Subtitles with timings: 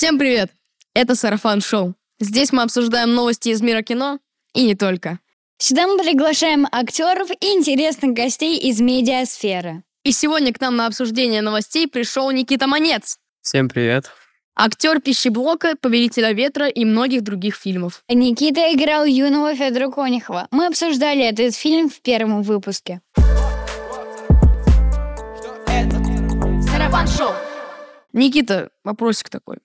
[0.00, 0.50] Всем привет!
[0.94, 1.94] Это Сарафан Шоу.
[2.18, 4.18] Здесь мы обсуждаем новости из мира кино
[4.54, 5.18] и не только.
[5.58, 9.82] Сюда мы приглашаем актеров и интересных гостей из медиасферы.
[10.02, 13.18] И сегодня к нам на обсуждение новостей пришел Никита Манец.
[13.42, 14.10] Всем привет.
[14.56, 18.02] Актер пищеблока, Повелителя ветра и многих других фильмов.
[18.08, 20.48] Никита играл юного Федора Конюхова.
[20.50, 23.02] Мы обсуждали этот фильм в первом выпуске.
[26.72, 27.34] Сарафан Шоу.
[28.14, 29.58] Никита, вопросик такой.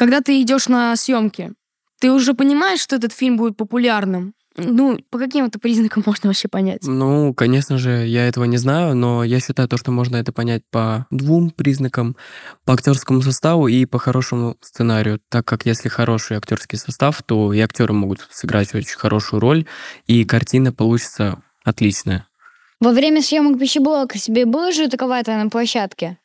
[0.00, 1.52] Когда ты идешь на съемки,
[2.00, 4.32] ты уже понимаешь, что этот фильм будет популярным?
[4.56, 6.86] Ну, по каким это признакам можно вообще понять?
[6.86, 10.62] Ну, конечно же, я этого не знаю, но я считаю то, что можно это понять
[10.70, 12.16] по двум признакам.
[12.64, 15.20] По актерскому составу и по хорошему сценарию.
[15.28, 19.66] Так как если хороший актерский состав, то и актеры могут сыграть очень хорошую роль,
[20.06, 22.26] и картина получится отличная.
[22.80, 26.16] Во время съемок пищеблока себе было жутковато на площадке?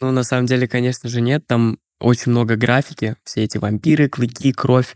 [0.00, 1.46] Ну, на самом деле, конечно же, нет.
[1.46, 4.94] Там очень много графики, все эти вампиры, клыки, кровь.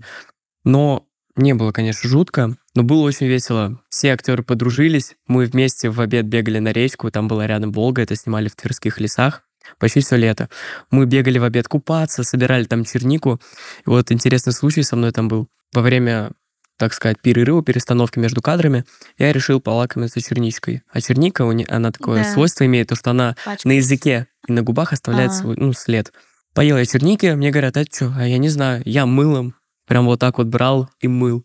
[0.65, 3.81] Но не было, конечно, жутко, но было очень весело.
[3.89, 8.17] Все актеры подружились, мы вместе в обед бегали на речку, там была рядом Волга, это
[8.17, 9.45] снимали в Тверских лесах
[9.78, 10.48] почти все лето.
[10.91, 13.41] Мы бегали в обед купаться, собирали там чернику.
[13.87, 15.48] И вот интересный случай со мной там был.
[15.73, 16.33] Во время
[16.77, 18.84] так сказать, перерыва, перестановки между кадрами,
[19.17, 20.83] я решил полакомиться черничкой.
[20.91, 22.33] А черника, она такое да.
[22.33, 23.69] свойство имеет, то, что она Пачка.
[23.69, 25.34] на языке и на губах оставляет а.
[25.34, 26.12] свой ну, след.
[26.55, 28.12] Поел я черники, мне говорят, а что?
[28.16, 29.56] А я не знаю, я мылом
[29.88, 31.44] прям вот так вот брал и мыл,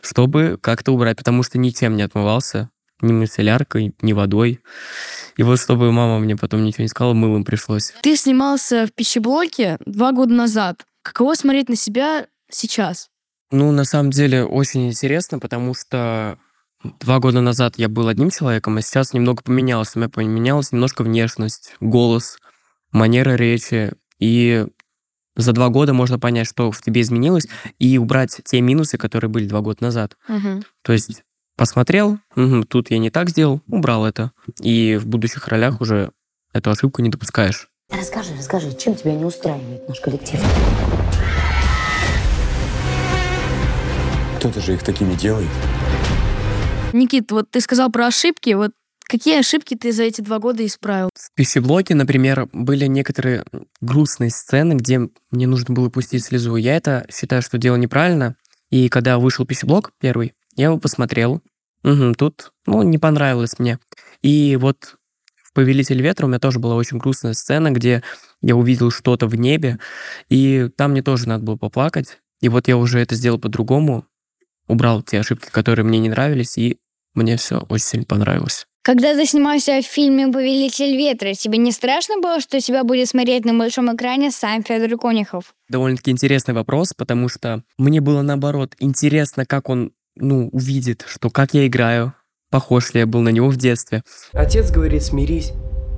[0.00, 4.60] чтобы как-то убрать, потому что ничем не отмывался, ни мицелляркой, ни водой.
[5.36, 7.92] И вот чтобы мама мне потом ничего не сказала, мылом пришлось.
[8.02, 10.86] Ты снимался в пищеблоке два года назад.
[11.02, 13.08] Каково смотреть на себя сейчас?
[13.50, 16.38] Ну, на самом деле, очень интересно, потому что
[17.00, 19.96] два года назад я был одним человеком, а сейчас немного поменялось.
[19.96, 22.38] У меня поменялась немножко внешность, голос,
[22.92, 23.92] манера речи.
[24.18, 24.66] И
[25.36, 27.48] за два года можно понять, что в тебе изменилось,
[27.78, 30.16] и убрать те минусы, которые были два года назад.
[30.28, 30.62] Угу.
[30.82, 31.24] То есть
[31.56, 34.32] посмотрел, угу, тут я не так сделал, убрал это.
[34.60, 36.12] И в будущих ролях уже
[36.52, 37.68] эту ошибку не допускаешь.
[37.90, 40.40] Расскажи, расскажи, чем тебя не устраивает наш коллектив?
[44.38, 45.48] Кто-то же их такими делает.
[46.92, 48.72] Никит, вот ты сказал про ошибки, вот
[49.06, 51.10] Какие ошибки ты за эти два года исправил?
[51.14, 53.44] В пищеблоке, например, были некоторые
[53.80, 56.56] грустные сцены, где мне нужно было пустить слезу.
[56.56, 58.36] Я это считаю, что дело неправильно.
[58.70, 61.42] И когда вышел пищеблок первый, я его посмотрел.
[61.84, 63.78] Угу, тут, ну, не понравилось мне.
[64.22, 64.96] И вот
[65.36, 68.02] в «Повелитель ветра» у меня тоже была очень грустная сцена, где
[68.40, 69.78] я увидел что-то в небе,
[70.28, 72.18] и там мне тоже надо было поплакать.
[72.40, 74.06] И вот я уже это сделал по-другому,
[74.66, 76.78] убрал те ошибки, которые мне не нравились, и
[77.14, 78.66] мне все очень сильно понравилось.
[78.84, 83.46] Когда ты снимался в фильме «Повелитель ветра», тебе не страшно было, что тебя будет смотреть
[83.46, 85.54] на большом экране сам Федор Конюхов?
[85.70, 91.54] Довольно-таки интересный вопрос, потому что мне было, наоборот, интересно, как он ну, увидит, что как
[91.54, 92.12] я играю,
[92.50, 94.02] похож ли я был на него в детстве.
[94.34, 95.52] Отец говорит, смирись.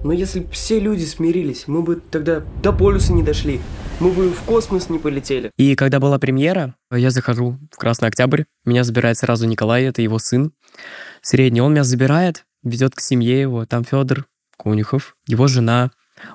[0.05, 3.59] Но если бы все люди смирились, мы бы тогда до полюса не дошли.
[3.99, 5.51] Мы бы в космос не полетели.
[5.57, 8.45] И когда была премьера, я захожу в Красный Октябрь.
[8.65, 10.53] Меня забирает сразу Николай, это его сын
[11.21, 11.61] средний.
[11.61, 13.65] Он меня забирает, ведет к семье его.
[13.65, 14.27] Там Федор
[14.59, 15.91] Конюхов, его жена,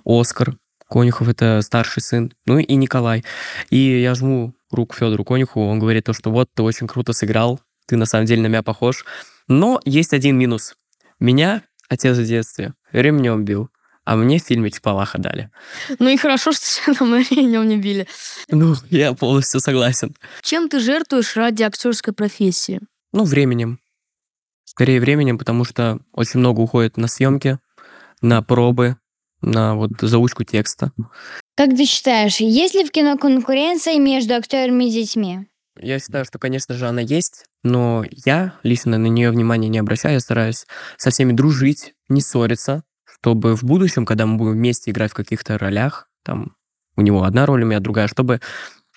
[0.05, 0.55] Оскар
[0.89, 3.23] Конюхов, это старший сын, ну и Николай.
[3.69, 7.59] И я жму руку Федору Конюхову, он говорит то, что вот, ты очень круто сыграл,
[7.87, 9.05] ты на самом деле на меня похож.
[9.47, 10.75] Но есть один минус.
[11.19, 13.69] Меня отец в детстве ремнем бил,
[14.05, 15.51] а мне в фильме Чапалаха дали.
[15.99, 18.07] Ну и хорошо, что там ремнем не били.
[18.49, 20.15] Ну, я полностью согласен.
[20.41, 22.79] Чем ты жертвуешь ради актерской профессии?
[23.13, 23.80] Ну, временем
[24.65, 27.59] скорее временем, потому что очень много уходит на съемки,
[28.21, 28.97] на пробы,
[29.41, 30.91] на вот заучку текста.
[31.55, 35.47] Как ты считаешь, есть ли в кино конкуренция между актерами и детьми?
[35.79, 40.15] Я считаю, что, конечно же, она есть, но я лично на нее внимания не обращаю,
[40.15, 40.65] я стараюсь
[40.97, 45.57] со всеми дружить, не ссориться, чтобы в будущем, когда мы будем вместе играть в каких-то
[45.57, 46.55] ролях, там
[46.97, 48.41] у него одна роль, у меня другая, чтобы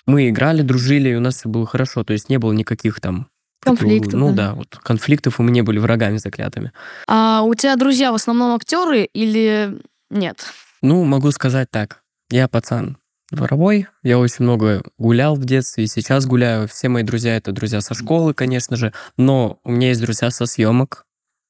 [0.05, 3.29] мы играли, дружили, и у нас все было хорошо, то есть не было никаких там
[3.65, 4.13] Конфликтов.
[4.13, 4.49] Ну да.
[4.49, 6.71] да, вот конфликтов, и мы не были врагами заклятыми.
[7.07, 9.77] А у тебя друзья в основном актеры или
[10.09, 10.45] нет?
[10.81, 12.01] Ну, могу сказать так.
[12.29, 12.97] Я пацан
[13.31, 16.67] дворовой, я очень много гулял в детстве и сейчас гуляю.
[16.67, 20.45] Все мои друзья это друзья со школы, конечно же, но у меня есть друзья со
[20.45, 21.05] съемок.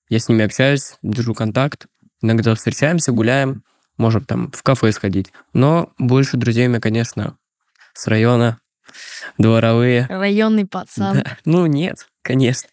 [0.09, 1.87] Я с ними общаюсь, держу контакт.
[2.21, 3.63] Иногда встречаемся, гуляем,
[3.97, 5.31] можем там в кафе сходить.
[5.53, 7.37] Но больше друзей у меня, конечно,
[7.93, 8.59] с района,
[9.37, 10.05] дворовые.
[10.09, 11.17] Районный пацан.
[11.23, 11.37] Да.
[11.45, 12.69] Ну, нет, конечно.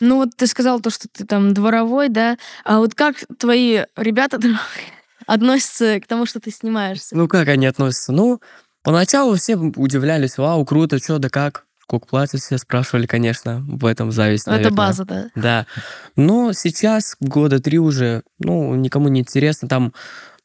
[0.00, 2.36] Ну, вот ты сказал то, что ты там дворовой, да?
[2.64, 4.40] А вот как твои ребята
[5.26, 7.16] относятся к тому, что ты снимаешься?
[7.16, 8.12] Ну, как они относятся?
[8.12, 8.40] Ну,
[8.82, 11.64] Поначалу все удивлялись, вау, круто, что, да как?
[11.80, 14.76] Сколько платят, все спрашивали, конечно, в этом зависть, Ну, Это наверное.
[14.76, 15.26] база, да.
[15.34, 15.66] Да.
[16.16, 19.68] Но сейчас, года три уже, ну, никому не интересно.
[19.68, 19.94] Там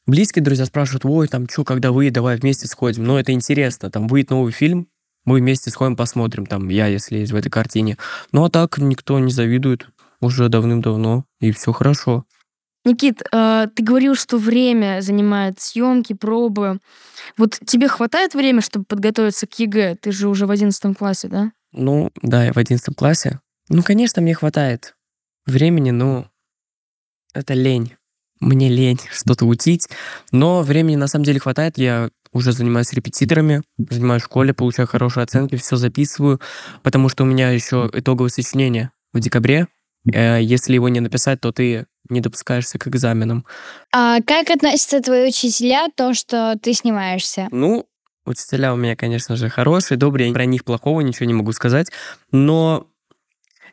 [0.10, 3.04] близкие друзья спрашивают, ой, там, что, когда вы, давай вместе сходим.
[3.04, 3.90] Но это интересно.
[3.90, 4.88] Там выйдет новый фильм,
[5.26, 6.46] мы вместе сходим, посмотрим.
[6.46, 7.98] Там я, если есть в этой картине.
[8.32, 9.88] Ну, а так никто не завидует
[10.22, 12.26] уже давным-давно, и все хорошо.
[12.86, 16.80] Никит, э, ты говорил, что время занимает съемки, пробы.
[17.38, 19.98] Вот тебе хватает времени, чтобы подготовиться к ЕГЭ?
[20.02, 21.52] Ты же уже в 11 классе, да?
[21.72, 23.40] Ну, да, я в 11 классе.
[23.68, 24.96] Ну, конечно, мне хватает
[25.46, 26.30] времени, но
[27.34, 27.96] это лень.
[28.40, 29.90] Мне лень что-то учить.
[30.32, 31.78] Но времени на самом деле хватает.
[31.78, 36.40] Я уже занимаюсь репетиторами, занимаюсь в школе, получаю хорошие оценки, все записываю,
[36.84, 39.68] потому что у меня еще итоговое сочинение в декабре.
[40.14, 43.46] Э, Если его не написать, то ты не допускаешься к экзаменам.
[43.94, 47.48] А как относятся твои учителя то, что ты снимаешься?
[47.52, 47.88] Ну,
[48.26, 51.92] учителя у меня, конечно же, хорошие, добрые, про них плохого ничего не могу сказать,
[52.32, 52.88] но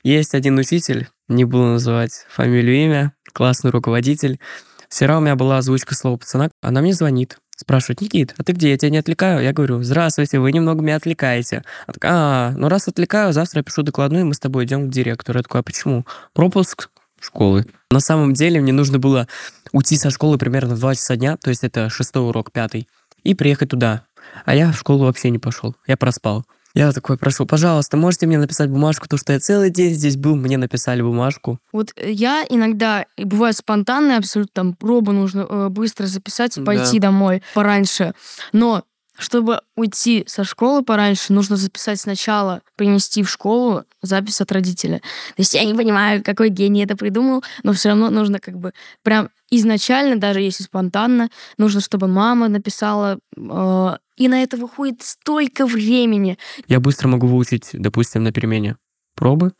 [0.03, 4.41] есть один учитель, не буду называть фамилию, имя, классный руководитель.
[4.89, 8.71] Вчера у меня была озвучка слова пацана, она мне звонит, спрашивает, Никит, а ты где,
[8.71, 9.43] я тебя не отвлекаю?
[9.43, 11.63] Я говорю, здравствуйте, вы немного меня отвлекаете.
[11.87, 14.89] Она такая, а, ну раз отвлекаю, завтра я пишу докладную, и мы с тобой идем
[14.89, 15.39] к директору.
[15.39, 16.07] Я такой, а почему?
[16.33, 16.89] Пропуск
[17.21, 17.67] школы.
[17.91, 19.29] На самом деле мне нужно было
[19.73, 22.89] уйти со школы примерно в 2 часа дня, то есть это шестой урок, пятый,
[23.23, 24.05] и приехать туда.
[24.47, 26.47] А я в школу вообще не пошел, я проспал.
[26.77, 30.37] Я такой прошу, пожалуйста, можете мне написать бумажку, то что я целый день здесь был,
[30.37, 31.59] мне написали бумажку.
[31.73, 36.61] Вот э, я иногда, и бывает спонтанные абсолютно, там, пробу нужно э, быстро записать и
[36.61, 36.67] Да.
[36.67, 38.13] пойти домой пораньше.
[38.53, 38.85] Но
[39.19, 44.99] чтобы уйти со школы пораньше, нужно записать сначала, принести в школу запись от родителя.
[44.99, 48.73] То есть я не понимаю, какой гений это придумал, но все равно нужно как бы
[49.03, 55.67] прям изначально, даже если спонтанно, нужно, чтобы мама написала, э, и на это выходит столько
[55.67, 56.39] времени.
[56.69, 58.77] Я быстро могу выучить, допустим, на перемене
[59.15, 59.53] пробы,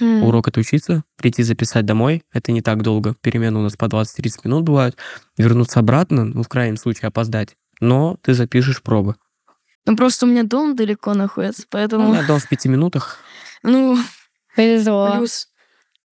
[0.00, 0.22] М.
[0.22, 2.22] урок отучиться, прийти записать домой.
[2.32, 3.14] Это не так долго.
[3.20, 4.96] Перемены у нас по 20-30 минут бывают.
[5.36, 7.56] Вернуться обратно, ну, в крайнем случае, опоздать.
[7.82, 9.16] Но ты запишешь пробы.
[9.86, 13.18] Ну, просто у меня дом далеко находится, Ну, поэтому, я дом в пяти минутах.
[13.64, 13.98] ну,
[14.54, 15.16] Повезло.
[15.16, 15.48] плюс.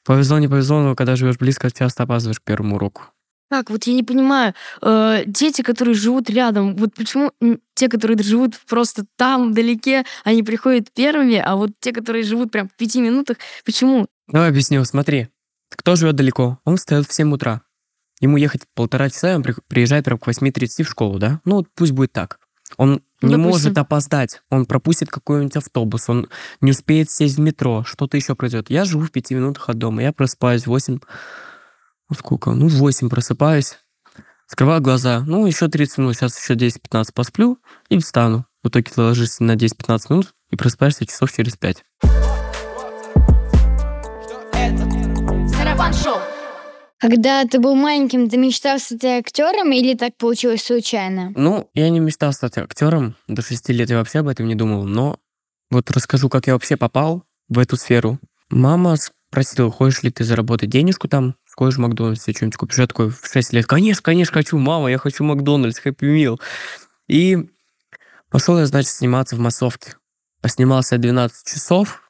[0.05, 3.03] Повезло, не повезло, но когда живешь близко, часто опаздываешь к первому уроку.
[3.51, 7.33] Так, вот я не понимаю, э, дети, которые живут рядом, вот почему
[7.75, 12.69] те, которые живут просто там, вдалеке, они приходят первыми, а вот те, которые живут прям
[12.69, 14.09] в пяти минутах, почему?
[14.27, 15.29] Давай объясню, смотри.
[15.71, 16.59] Кто живет далеко?
[16.65, 17.63] Он встает в 7 утра.
[18.21, 21.41] Ему ехать полтора часа, и он при- приезжает прям к 8.30 в школу, да?
[21.45, 22.39] Ну, вот пусть будет так.
[22.77, 23.41] Он не Допустим.
[23.41, 24.43] может опоздать.
[24.51, 26.29] Он пропустит какой-нибудь автобус, он
[26.61, 28.71] не успеет сесть в метро, что-то еще произойдет.
[28.71, 30.99] Я живу в пяти минутах от дома, я просыпаюсь в 8...
[32.09, 32.51] Ну, сколько?
[32.53, 33.79] Ну, в 8 просыпаюсь,
[34.47, 35.21] скрываю глаза.
[35.27, 37.59] Ну, еще 30 минут, сейчас еще 10-15 посплю
[37.89, 38.47] и встану.
[38.63, 41.85] В итоге ты ложишься на 10-15 минут и просыпаешься часов через 5.
[45.57, 46.19] Сарафан шоу.
[47.01, 51.33] Когда ты был маленьким, ты мечтал стать актером или так получилось случайно?
[51.35, 53.17] Ну, я не мечтал стать актером.
[53.27, 54.85] До 6 лет я вообще об этом не думал.
[54.85, 55.19] Но
[55.71, 58.19] вот расскажу, как я вообще попал в эту сферу.
[58.51, 58.97] Мама
[59.31, 62.79] спросила, хочешь ли ты заработать денежку там, сходишь в Макдональдс, себе что-нибудь купишь.
[62.79, 66.39] Я такой в 6 лет, конечно, конечно, хочу, мама, я хочу Макдональдс, Хэппи Мил.
[67.09, 67.39] И
[68.29, 69.95] пошел я, значит, сниматься в массовке.
[70.43, 72.10] Поснимался я 12 часов,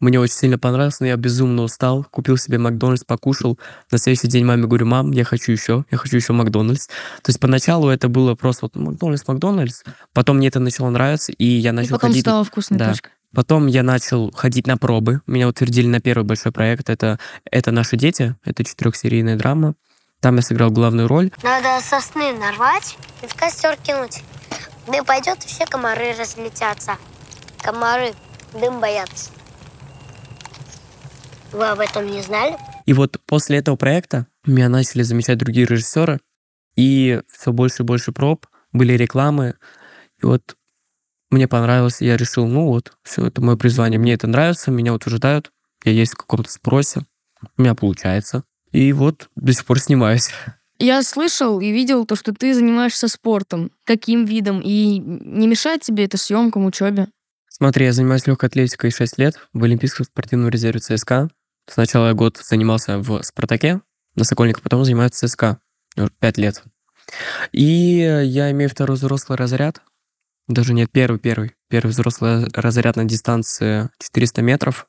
[0.00, 2.04] мне очень сильно понравилось, но я безумно устал.
[2.10, 3.58] Купил себе Макдональдс, покушал.
[3.90, 6.86] На следующий день маме говорю, мам, я хочу еще, я хочу еще Макдональдс.
[6.86, 9.82] То есть поначалу это было просто вот Макдональдс, Макдональдс.
[10.14, 12.22] Потом мне это начало нравиться, и я И начал потом ходить...
[12.22, 12.94] стала вкусная Да.
[13.32, 15.20] Потом я начал ходить на пробы.
[15.26, 16.90] Меня утвердили на первый большой проект.
[16.90, 18.34] Это, это «Наши дети».
[18.44, 19.74] Это четырехсерийная драма.
[20.20, 21.30] Там я сыграл главную роль.
[21.42, 24.22] Надо сосны нарвать и в костер кинуть.
[24.90, 26.96] Дым пойдет, и все комары разлетятся.
[27.62, 28.12] Комары
[28.52, 29.30] дым боятся.
[31.52, 32.56] Вы об этом не знали?
[32.86, 36.20] И вот после этого проекта меня начали замечать другие режиссеры.
[36.76, 38.46] И все больше и больше проб.
[38.72, 39.54] Были рекламы.
[40.22, 40.56] И вот
[41.30, 42.00] мне понравилось.
[42.00, 43.98] и Я решил, ну вот, все, это мое призвание.
[43.98, 45.50] Мне это нравится, меня утверждают.
[45.84, 47.02] Я есть в каком-то спросе.
[47.56, 48.44] У меня получается.
[48.70, 50.30] И вот до сих пор снимаюсь.
[50.78, 53.70] Я слышал и видел то, что ты занимаешься спортом.
[53.84, 54.60] Каким видом?
[54.64, 57.08] И не мешает тебе это съемкам, учебе?
[57.48, 61.28] Смотри, я занимаюсь легкой атлетикой 6 лет в Олимпийском спортивном резерве ЦСКА.
[61.70, 63.80] Сначала я год занимался в «Спартаке»
[64.16, 65.60] на Сокольниках, потом занимаюсь в ЦСКА.
[65.96, 66.64] Уже 5 лет.
[67.52, 69.80] И я имею второй взрослый разряд.
[70.48, 71.54] Даже нет, первый, первый.
[71.68, 74.88] Первый взрослый разряд на дистанции 400 метров.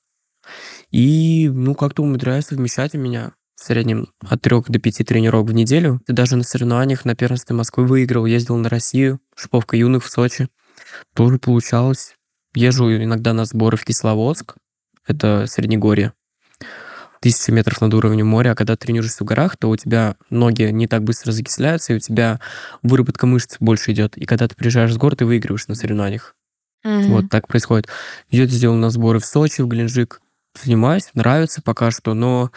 [0.89, 5.53] И, ну, как-то умудряюсь совмещать у меня в среднем от 3 до 5 тренировок в
[5.53, 6.01] неделю.
[6.07, 10.49] И даже на соревнованиях на первенстве Москвы выиграл, ездил на Россию, шиповка юных в Сочи.
[11.13, 12.15] Тоже получалось.
[12.55, 14.55] Езжу иногда на сборы в Кисловодск.
[15.05, 16.13] Это Среднегорье.
[17.21, 18.51] Тысяча метров над уровнем моря.
[18.51, 21.99] А когда тренируешься в горах, то у тебя ноги не так быстро закисляются, и у
[21.99, 22.39] тебя
[22.81, 24.17] выработка мышц больше идет.
[24.17, 26.35] И когда ты приезжаешь с гор, ты выигрываешь на соревнованиях.
[26.83, 27.11] Мгм.
[27.11, 27.87] Вот так происходит.
[28.31, 30.19] Ездил на сборы в Сочи, в Геленджик.
[30.63, 32.51] Занимаюсь, нравится пока что, но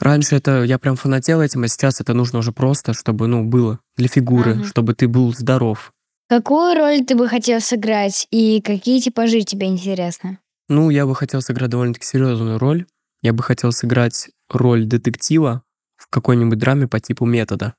[0.00, 3.78] раньше это я прям фанател этим, а сейчас это нужно уже просто, чтобы, ну, было
[3.96, 4.64] для фигуры, Мгм.
[4.64, 5.92] чтобы ты был здоров.
[6.28, 10.38] Какую роль ты бы хотел сыграть и какие типажи тебе интересны?
[10.68, 12.86] Ну, я бы хотел сыграть довольно-таки серьезную роль.
[13.22, 15.62] Я бы хотел сыграть роль детектива
[15.96, 17.74] в какой-нибудь драме по типу метода.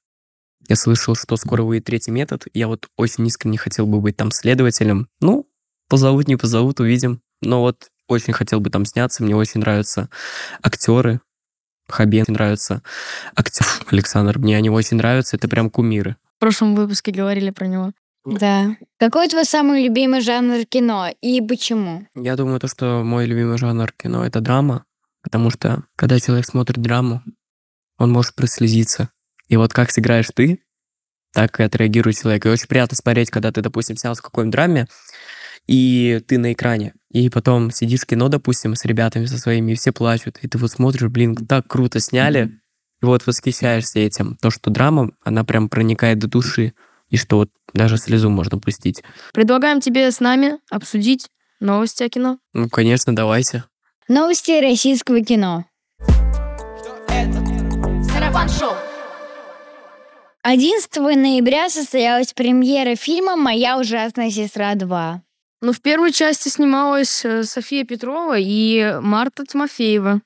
[0.68, 2.46] Я слышал, что скоро выйдет третий метод.
[2.54, 5.08] Я вот очень искренне хотел бы быть там следователем.
[5.22, 5.50] Ну,
[5.88, 7.22] позовут, не позовут, увидим.
[7.42, 9.24] Но вот очень хотел бы там сняться.
[9.24, 10.10] Мне очень нравятся
[10.62, 11.22] актеры.
[11.88, 12.84] Хабен нравится.
[13.36, 14.38] Актер Александр.
[14.38, 15.38] Мне они очень нравятся.
[15.38, 16.18] Это прям кумиры.
[16.36, 17.94] В прошлом выпуске говорили про него.
[18.26, 18.76] Да.
[19.00, 22.06] Какой твой самый любимый жанр кино и почему?
[22.16, 24.84] Я думаю, то, что мой любимый жанр кино— это драма,
[25.22, 27.24] потому что, когда человек смотрит драму,
[27.98, 29.10] он может прослезиться.
[29.48, 30.64] И вот как сыграешь ты,
[31.34, 32.46] так и отреагирует человек.
[32.46, 34.88] И очень приятно смотреть, когда ты, допустим, снялся в какой-нибудь драме,
[35.68, 39.76] и ты на экране, и потом сидишь в кино, допустим, с ребятами со своими, и
[39.76, 42.60] все плачут, и ты вот смотришь, блин, так круто сняли,
[43.02, 44.36] и вот восхищаешься этим.
[44.38, 46.74] То, что драма, она прям проникает до души,
[47.10, 49.04] и что вот даже слезу можно пустить.
[49.34, 52.40] Предлагаем тебе с нами обсудить новости о кино.
[52.54, 53.66] Ну, конечно, давайте.
[54.10, 55.66] Новости российского кино.
[58.12, 58.74] Сарафан Шоу.
[60.42, 65.18] 11 ноября состоялась премьера фильма «Моя ужасная сестра 2».
[65.62, 70.22] Ну, в первой части снималась э, София Петрова и Марта Тимофеева.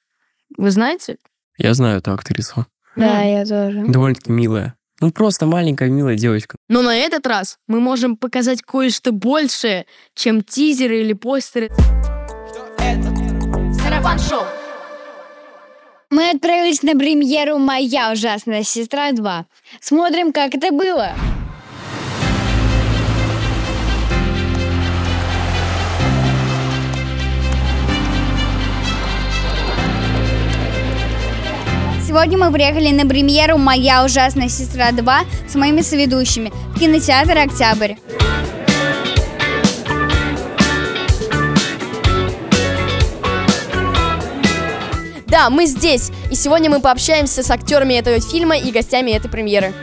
[0.55, 1.17] Вы знаете?
[1.57, 2.65] Я знаю эту актрису.
[2.95, 3.27] Да, М.
[3.39, 3.83] я тоже.
[3.85, 4.75] Довольно-таки милая.
[5.01, 6.55] Ну, просто маленькая милая девочка.
[6.69, 11.69] Но на этот раз мы можем показать кое-что большее, чем тизеры или постеры.
[14.03, 14.45] Сарафан Шоу.
[16.09, 19.45] Мы отправились на премьеру «Моя ужасная сестра 2».
[19.79, 21.11] Смотрим, как это было.
[32.05, 35.13] Сегодня мы приехали на премьеру «Моя ужасная сестра 2»
[35.47, 37.93] с моими соведущими в кинотеатр «Октябрь».
[45.33, 49.73] Да, мы здесь, и сегодня мы пообщаемся с актерами этого фильма и гостями этой премьеры.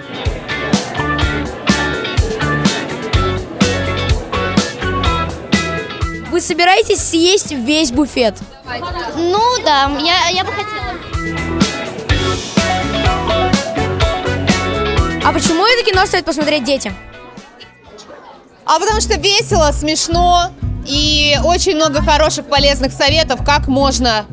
[6.31, 8.37] Вы собираетесь съесть весь буфет?
[9.17, 10.95] Ну да, я, я бы хотела.
[15.25, 16.95] А почему это кино стоит посмотреть детям?
[18.67, 20.53] А потому что весело, смешно
[20.87, 24.27] и очень много хороших полезных советов, как можно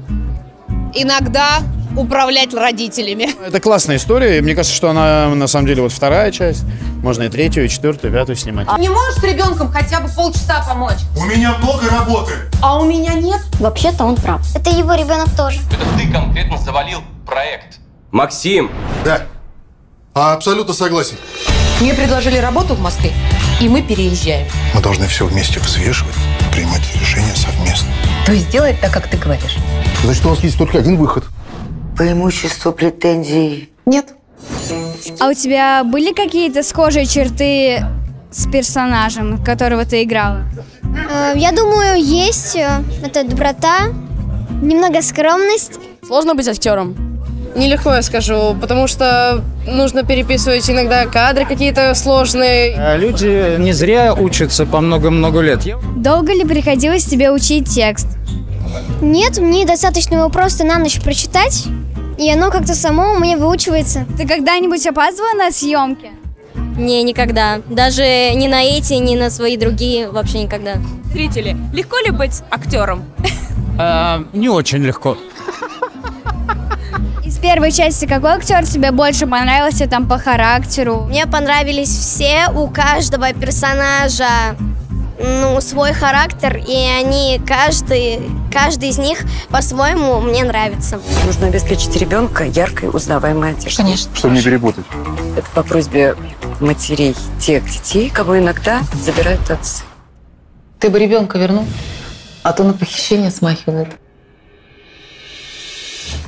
[1.02, 1.60] иногда
[1.96, 3.30] управлять родителями.
[3.46, 6.64] Это классная история, и мне кажется, что она на самом деле вот вторая часть.
[7.02, 8.68] Можно и третью, и четвертую, и пятую снимать.
[8.78, 10.98] Не можешь ребенком хотя бы полчаса помочь?
[11.18, 12.34] У меня много работы.
[12.62, 13.40] А у меня нет.
[13.60, 14.42] Вообще-то он прав.
[14.56, 15.60] Это его ребенок тоже.
[15.72, 17.80] Это ты конкретно завалил проект.
[18.12, 18.72] Максим,
[19.04, 19.24] Да.
[20.14, 21.16] А, абсолютно согласен.
[21.80, 23.14] Мне предложили работу в Москве,
[23.62, 24.48] и мы переезжаем.
[24.74, 26.16] Мы должны все вместе взвешивать,
[26.52, 27.90] принимать решения совместно.
[28.28, 29.56] То есть делать так, как ты говоришь?
[30.04, 31.24] Значит, у нас есть только один выход.
[31.98, 34.14] По имуществу претензий Нет.
[35.22, 37.86] А у тебя были какие-то схожие черты
[38.30, 40.44] с персонажем, которого ты играла?
[41.10, 43.94] Э, Я думаю, есть э, это доброта,
[44.62, 45.80] немного скромность.
[46.06, 47.17] Сложно быть актером.
[47.56, 52.76] Нелегко, я скажу, потому что нужно переписывать иногда кадры какие-то сложные.
[52.78, 55.62] А Люди не зря учатся по много-много лет.
[55.96, 58.08] Долго ли приходилось тебе учить текст?
[59.02, 61.66] Нет, мне достаточно его просто на ночь прочитать,
[62.18, 64.06] и оно как-то само у меня выучивается.
[64.18, 66.12] Ты когда-нибудь опаздывала на съемки?
[66.78, 67.60] Не, никогда.
[67.70, 68.04] Даже
[68.36, 70.76] ни на эти, ни на свои другие вообще никогда.
[71.12, 73.04] Зрители, легко ли быть актером?
[73.80, 75.18] А, не очень легко.
[77.38, 81.04] Из первой части какой актер тебе больше понравился там по характеру?
[81.08, 84.58] Мне понравились все, у каждого персонажа
[85.20, 91.00] ну, свой характер, и они, каждый, каждый из них по-своему мне нравится.
[91.28, 93.84] нужно обеспечить ребенка яркой узнаваемой одеждой.
[93.84, 94.16] Конечно.
[94.16, 94.86] Чтобы не перепутать.
[95.38, 96.16] Это по просьбе
[96.60, 99.84] матерей тех детей, кого иногда забирают отцы.
[100.80, 101.68] Ты бы ребенка вернул,
[102.42, 103.96] а то на похищение смахивает.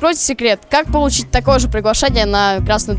[0.00, 2.96] Откройте секрет, как получить такое же приглашение на красную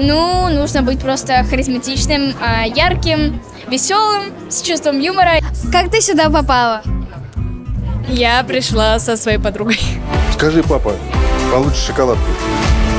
[0.00, 5.34] Ну, нужно быть просто харизматичным, а, ярким веселым, с чувством юмора.
[5.70, 6.82] Как ты сюда попала?
[8.08, 9.78] Я пришла со своей подругой.
[10.32, 10.92] Скажи, папа,
[11.52, 12.24] получишь шоколадку?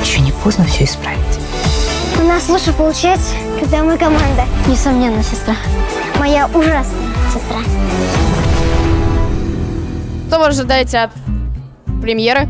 [0.01, 1.19] Еще не поздно все исправить.
[2.17, 4.45] У нас лучше получается, когда мы команда.
[4.67, 5.57] Несомненно, сестра.
[6.17, 6.85] Моя ужасная
[7.33, 7.59] сестра.
[10.29, 11.11] Что вы ожидаете от
[11.99, 12.47] премьеры?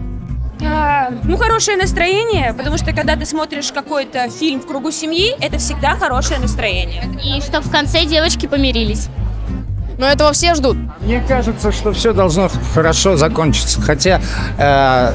[0.61, 5.57] А, ну, хорошее настроение, потому что когда ты смотришь какой-то фильм в кругу семьи, это
[5.57, 7.03] всегда хорошее настроение.
[7.23, 9.07] И что в конце девочки помирились.
[9.97, 10.77] Но этого все ждут.
[11.01, 13.81] Мне кажется, что все должно хорошо закончиться.
[13.81, 14.21] Хотя
[14.57, 15.13] э,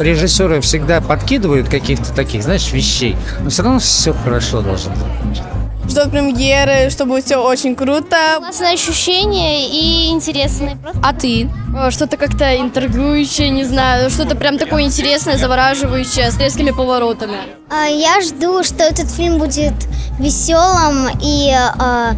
[0.00, 3.16] режиссеры всегда подкидывают каких-то таких, знаешь, вещей.
[3.40, 5.49] Но все равно все хорошо должно закончиться.
[5.90, 8.16] Ждут премьеры, чтобы все очень круто.
[8.38, 10.78] Классное ощущение и интересное.
[11.02, 11.50] А ты?
[11.90, 17.38] Что-то как-то интригующее, не знаю, что-то прям такое интересное, завораживающее, с резкими поворотами.
[17.68, 19.72] А, Я жду, что этот фильм будет
[20.20, 22.14] веселым и а,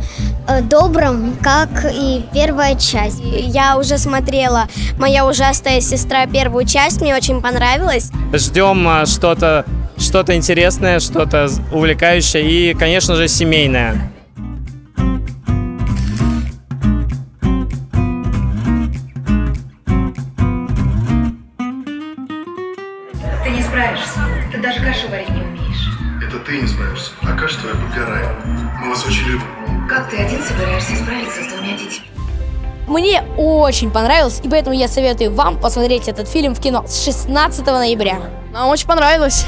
[0.46, 3.20] а, добрым, как и первая часть.
[3.24, 8.10] Я уже смотрела «Моя ужасная сестра» первую часть, мне очень понравилось.
[8.34, 9.64] Ждем что-то
[10.02, 14.12] что-то интересное, что-то увлекающее и, конечно же, семейное.
[23.44, 24.20] Ты не справишься.
[24.52, 25.88] Ты даже кашу варить не умеешь.
[26.26, 28.44] Это ты не справишься, а каша твоя подгорает.
[28.80, 29.88] Мы вас очень любим.
[29.88, 32.06] Как ты один собираешься справиться с двумя детьми?
[32.88, 37.64] Мне очень понравилось, и поэтому я советую вам посмотреть этот фильм в кино с 16
[37.66, 38.18] ноября.
[38.52, 39.46] Нам очень понравилось.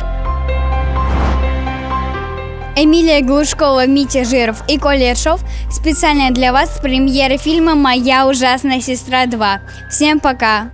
[2.76, 5.40] Эмилия Глушкова, Митя Жиров и Коля Ершов
[5.70, 9.60] специально для вас с премьеры фильма «Моя ужасная сестра 2».
[9.90, 10.72] Всем пока!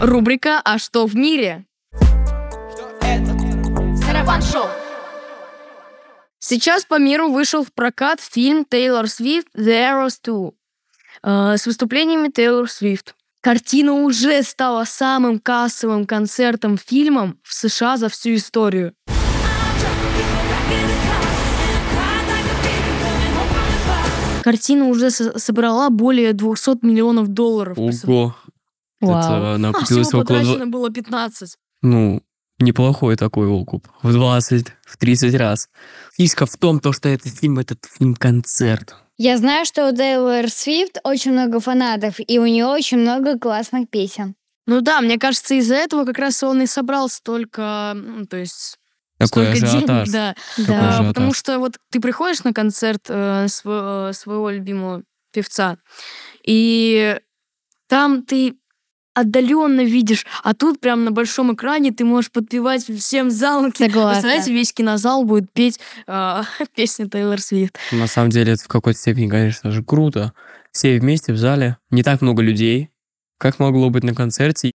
[0.00, 1.64] Рубрика «А что в мире?»
[6.38, 10.52] Сейчас по миру вышел в прокат фильм Тейлор Свифт «The Eras 2»
[11.24, 13.16] э, с выступлениями Тейлор Свифт.
[13.42, 18.94] Картина уже стала самым кассовым концертом фильмом в США за всю историю.
[24.42, 27.78] Картина уже со- собрала более 200 миллионов долларов.
[27.78, 28.34] Ого.
[29.00, 29.18] Вау.
[29.18, 30.20] Это она А, всего около...
[30.20, 31.56] потрачено было 15.
[31.82, 32.22] Ну,
[32.58, 33.86] неплохой такой окуп.
[34.02, 35.68] В 20, в 30 раз.
[36.16, 38.96] Фишка в том, то, что этот фильм, этот фильм-концерт.
[39.18, 43.88] Я знаю, что у Тейлор Свифт очень много фанатов, и у нее очень много классных
[43.88, 44.34] песен.
[44.66, 48.78] Ну да, мне кажется, из-за этого как раз он и собрал столько, ну, то есть
[49.18, 50.08] Такой столько ажиотаж.
[50.08, 50.34] денег, да.
[50.56, 51.08] Такой А, ажиотаж.
[51.08, 55.78] потому что вот ты приходишь на концерт э, э, своего любимого певца,
[56.44, 57.18] и
[57.88, 58.56] там ты
[59.14, 63.72] отдаленно видишь, а тут прям на большом экране ты можешь подпевать всем залом.
[63.74, 64.12] Согласна.
[64.12, 66.42] Представляете, весь кинозал будет петь э,
[66.74, 67.76] песни Тейлор Свифт.
[67.92, 70.32] На самом деле, это в какой-то степени, конечно же, круто.
[70.72, 72.90] Все вместе в зале, не так много людей,
[73.38, 74.72] как могло быть на концерте.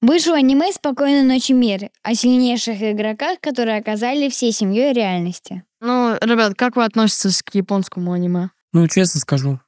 [0.00, 5.64] Вышло аниме «Спокойной ночи, мир» о сильнейших игроках, которые оказали всей семьей реальности.
[5.80, 8.50] Ну, ребят, как вы относитесь к японскому аниме?
[8.72, 9.58] Ну, честно скажу,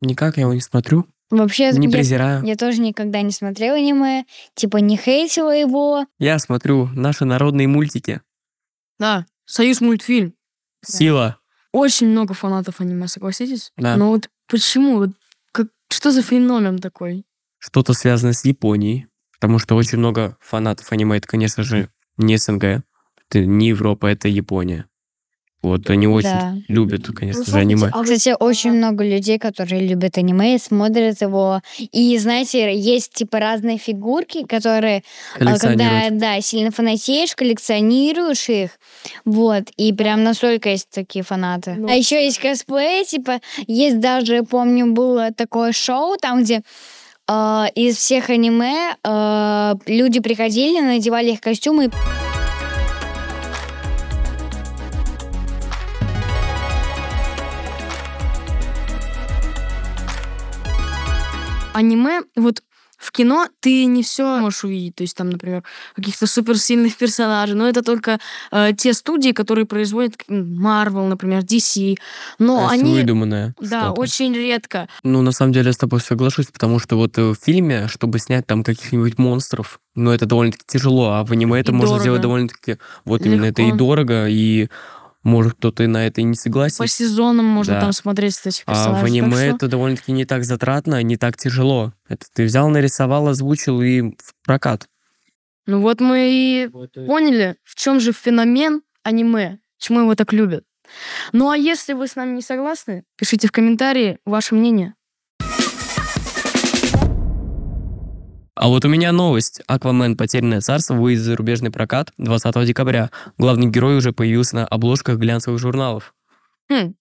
[0.00, 1.06] никак я его не смотрю.
[1.30, 2.44] Вообще, Не я- презираю.
[2.44, 6.06] Я, тоже никогда не смотрела аниме, типа не хейтила его.
[6.18, 8.20] Я смотрю наши народные мультики.
[8.98, 10.34] Да, Союз мультфильм.
[10.84, 11.38] Сила.
[11.72, 13.72] Очень много фанатов аниме, согласитесь?
[13.76, 13.96] Да.
[13.96, 14.96] Но вот почему?
[14.98, 15.10] Вот
[15.52, 17.24] как, что за феномен такой?
[17.58, 19.06] Что-то связанное с Японией.
[19.32, 21.18] Потому что очень много фанатов аниме.
[21.18, 22.64] Это, конечно же, не СНГ.
[23.28, 24.86] Это не Европа, это Япония.
[25.64, 26.54] Вот они очень Да.
[26.68, 27.90] любят, конечно Ну, же, аниме.
[27.90, 31.62] Кстати, очень много людей, которые любят аниме, смотрят его.
[31.78, 35.02] И, знаете, есть типа разные фигурки, которые,
[35.40, 38.72] а, когда, да, сильно фанатеешь, коллекционируешь их.
[39.24, 39.64] Вот.
[39.78, 41.78] И прям настолько есть такие фанаты.
[41.88, 46.60] А еще есть косплей, типа, есть даже, помню, было такое шоу, там, где
[47.26, 51.90] а, из всех аниме а, люди приходили, надевали их костюмы.
[61.74, 62.62] Аниме, вот
[62.96, 64.94] в кино ты не все можешь увидеть.
[64.94, 65.62] То есть там, например,
[65.94, 67.54] каких-то суперсильных персонажей.
[67.54, 68.18] Но это только
[68.50, 71.96] э, те студии, которые производят Marvel, например, DC.
[72.38, 72.94] Но А, они...
[72.94, 74.00] выдуманное Да, что-то.
[74.00, 74.88] очень редко.
[75.02, 78.18] Ну, на самом деле, я с тобой соглашусь, потому что вот э, в фильме, чтобы
[78.20, 82.02] снять там каких-нибудь монстров, ну, это довольно-таки тяжело, а в аниме это И можно дорого.
[82.02, 82.78] сделать довольно-таки...
[83.04, 83.76] Вот именно это и Легко.
[83.78, 84.68] дорого, и
[85.24, 86.78] Может, кто-то и на это и не согласен.
[86.78, 87.80] По сезонам можно Да.
[87.80, 88.92] там смотреть этих А персонажей.
[88.92, 91.92] в так аниме что- это довольно-таки не так затратно, не так тяжело.
[92.08, 94.86] Это ты взял, нарисовал, озвучил и в прокат.
[95.66, 96.68] Ну вот мы и
[97.06, 100.64] поняли, в чем же феномен аниме, почему его так любят.
[101.32, 104.94] Ну а если вы с нами не согласны, пишите в комментарии ваше мнение.
[108.54, 109.60] А вот у меня новость.
[109.66, 113.10] Аквамен «Потерянное царство» выйдет в зарубежный прокат 20 декабря.
[113.36, 116.14] Главный герой уже появился на обложках глянцевых журналов.
[116.70, 116.94] Хм.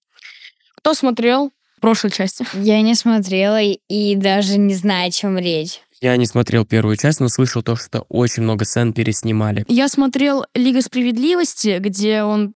[0.77, 2.45] Кто смотрел в прошлой части?
[2.53, 5.81] Я не смотрела и, и даже не знаю, о чем речь.
[6.01, 9.63] Я не смотрел первую часть, но слышал то, что очень много сцен переснимали.
[9.69, 12.55] Я смотрел Лига справедливости, где он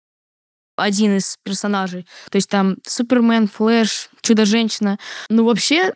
[0.75, 2.05] один из персонажей.
[2.29, 4.97] То есть там Супермен, Флэш, Чудо-женщина.
[5.29, 5.93] Ну, вообще,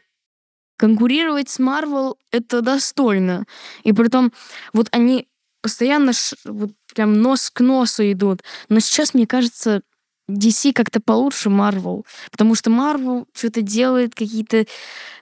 [0.82, 3.46] конкурировать с Марвел— это достойно.
[3.84, 4.34] И притом,
[4.74, 5.28] вот они
[5.62, 8.42] постоянно ш- вот прям нос к носу идут.
[8.68, 9.84] Но сейчас, мне кажется,
[10.28, 12.04] DC как-то получше Марвел.
[12.32, 14.66] Потому что Марвел что-то делает, какие-то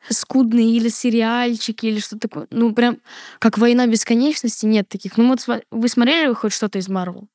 [0.10, 2.48] скудные или сериальчики, или что-то такое.
[2.52, 3.00] Ну, прям
[3.40, 5.18] как «Война бесконечности» нет таких.
[5.18, 7.28] Ну, вот вы смотрели хоть что-то из Марвел?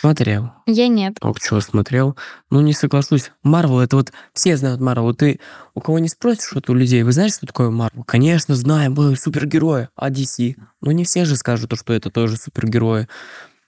[0.00, 0.52] Смотрел.
[0.66, 1.16] Я нет.
[1.20, 2.16] Ок, чего смотрел.
[2.50, 3.32] Ну, не соглашусь.
[3.42, 5.14] Марвел, это вот все знают Марвел.
[5.14, 5.40] Ты
[5.74, 8.04] у кого не спросишь, вот у людей, вы знаете, что такое Марвел?
[8.04, 9.88] Конечно, знаем, мы супергерои.
[9.96, 10.56] А DC?
[10.80, 13.08] Ну, не все же скажут, что это тоже супергерои.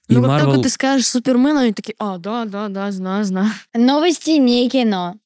[0.09, 0.53] И ну, как Марвел...
[0.53, 3.51] только ты скажешь Супермен, они такие, а, да, да, да, знаю, знаю.
[3.75, 5.17] Новости не кино.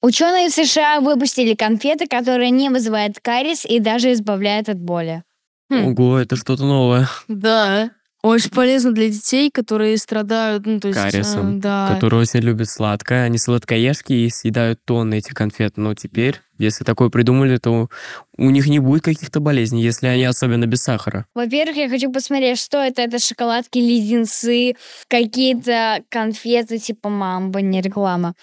[0.00, 5.24] Ученые в США выпустили конфеты, которые не вызывают кариес и даже избавляют от боли.
[5.70, 7.08] Ого, это что-то новое.
[7.28, 7.90] Да.
[8.20, 10.98] Очень полезно для детей, которые страдают, ну, то есть...
[10.98, 11.88] э, Кариесом, да.
[11.94, 13.22] которые очень любят сладкое.
[13.22, 15.76] Они сладкоежки и съедают тонны этих конфет.
[15.76, 17.88] Но теперь, если такое придумали, то
[18.36, 21.26] у них не будет каких-то болезней, если они особенно без сахара.
[21.32, 23.02] Во-первых, я хочу посмотреть, что это.
[23.02, 24.74] Это шоколадки, леденцы,
[25.06, 28.34] какие-то конфеты типа мамба, не реклама.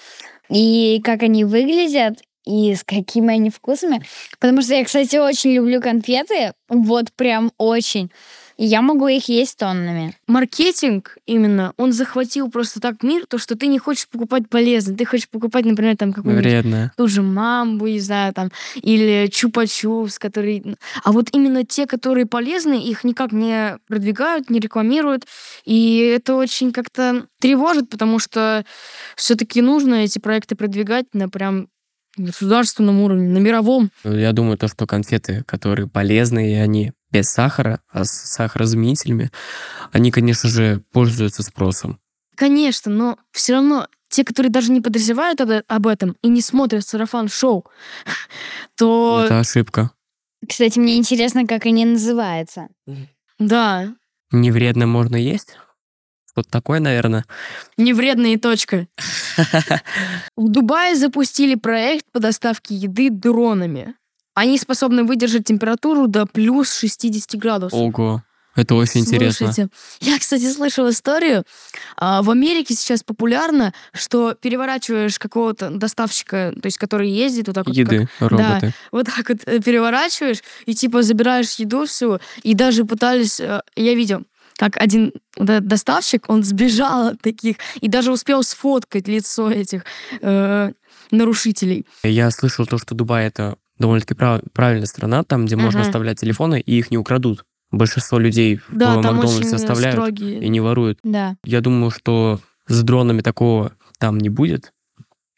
[0.50, 4.04] И как они выглядят, и с какими они вкусами.
[4.40, 6.54] Потому что я, кстати, очень люблю конфеты.
[6.70, 8.12] Вот прям очень.
[8.58, 10.16] И я могу их есть тоннами.
[10.28, 14.96] Маркетинг именно, он захватил просто так мир, то, что ты не хочешь покупать полезно.
[14.96, 16.94] Ты хочешь покупать, например, там какую-нибудь Вредное.
[16.96, 20.64] ту же мамбу, не знаю, там, или чупа-чупс, который...
[21.04, 25.26] А вот именно те, которые полезны, их никак не продвигают, не рекламируют.
[25.66, 28.64] И это очень как-то тревожит, потому что
[29.18, 31.68] все-таки нужно эти проекты продвигать на прям
[32.18, 33.92] государственном уровне, на мировом.
[34.04, 39.32] Я думаю, то, что конфеты, которые полезные, и они без сахара, а с сахарозаменителями,
[39.92, 42.00] они, конечно же, пользуются спросом.
[42.36, 46.86] Конечно, но все равно те, которые даже не подозревают об, об этом и не смотрят
[46.86, 47.66] сарафан-шоу,
[48.78, 49.92] то Это ошибка.
[50.48, 52.68] Кстати, мне интересно, как они называются.
[53.40, 53.94] да,
[54.32, 55.58] Не вредно можно есть?
[56.36, 57.24] Что-то такое, наверное.
[57.78, 58.88] не вредная и точка.
[60.36, 63.96] В Дубае запустили проект по доставке еды дронами.
[64.34, 67.80] Они способны выдержать температуру до плюс 60 градусов.
[67.80, 68.22] Ого.
[68.54, 69.48] Это очень интересно.
[69.48, 69.70] Слушайте,
[70.02, 71.44] я, кстати, слышала историю.
[71.98, 77.68] а, В Америке сейчас популярно, что переворачиваешь какого-то доставщика, то есть который ездит вот так
[77.68, 77.76] вот.
[77.76, 78.68] Еды, как- роботы.
[78.68, 82.20] Да, вот так вот э, переворачиваешь и типа забираешь еду всю.
[82.44, 84.24] И даже пытались, э, я видел,
[84.58, 89.84] как один вот этот доставщик, он сбежал от таких и даже успел сфоткать лицо этих
[90.22, 90.72] э,
[91.12, 91.86] нарушителей.
[92.04, 95.88] Я слышал то, что Дубай это довольно-таки прав- правильная страна, там, где можно Мгм.
[95.88, 97.44] оставлять телефоны, и их не украдут.
[97.72, 100.40] Большинство людей Да, в Макдональдсе оставляют строгие.
[100.42, 101.00] и не воруют.
[101.04, 101.36] Да.
[101.44, 104.72] Я думаю, что с дронами такого там не будет,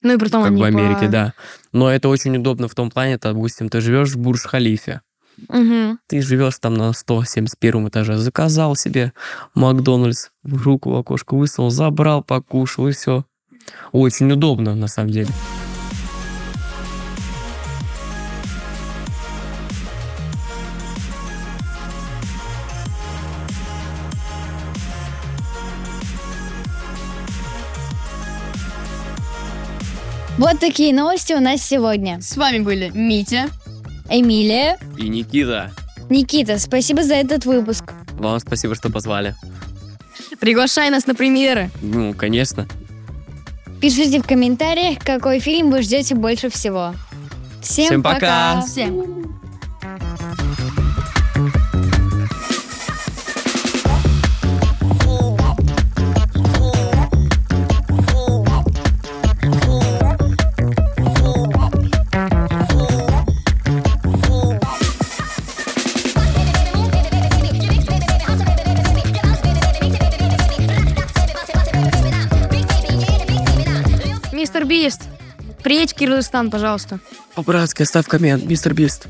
[0.04, 1.34] Ну и притом как они в Америке, по- да.
[1.74, 5.02] Но это очень удобно в том плане, допустим, ты живешь в Бурж-Халифе,
[5.50, 6.00] Мгм.
[6.08, 9.14] ты живешь там на 171 этаже, заказал себе
[9.54, 13.26] Макдональдс, в руку в окошко высунул, забрал, покушал и все.
[13.92, 15.30] Очень удобно, на самом деле.
[30.38, 32.22] Вот такие новости у нас сегодня.
[32.22, 33.50] С вами были Митя,
[34.10, 35.72] Эмилия, И Никита,
[36.10, 37.94] Никита, спасибо за этот выпуск.
[38.14, 39.36] вам спасибо, что позвали.
[40.40, 41.70] Приглашай нас на премьеры.
[41.82, 42.68] Ну, конечно.
[43.82, 46.94] Пишите в комментариях, какой фильм вы ждете больше всего.
[47.62, 48.56] Всем, Всем пока.
[48.56, 48.62] пока.
[48.62, 49.17] Всем.
[75.98, 77.00] Киргизстан, пожалуйста.
[77.36, 79.08] По-братски оставь коммент, мистер Бист.